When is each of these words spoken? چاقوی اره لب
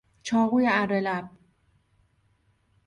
چاقوی 0.23 0.67
اره 0.71 0.99
لب 1.01 1.29